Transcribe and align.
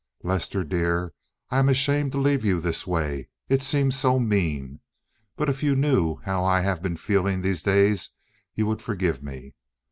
"Lester, 0.23 0.63
dear, 0.63 1.13
I 1.51 1.59
am 1.59 1.69
ashamed 1.69 2.13
to 2.13 2.17
leave 2.17 2.43
you 2.43 2.59
this 2.59 2.87
way; 2.87 3.27
it 3.49 3.61
seems 3.61 3.95
so 3.95 4.17
mean, 4.17 4.79
but 5.35 5.47
if 5.47 5.61
you 5.61 5.75
knew 5.75 6.15
how 6.25 6.43
I 6.43 6.61
have 6.61 6.81
been 6.81 6.97
feeling 6.97 7.43
these 7.43 7.61
days 7.61 8.09
you 8.55 8.65
would 8.65 8.81
forgive 8.81 9.21
me. 9.21 9.53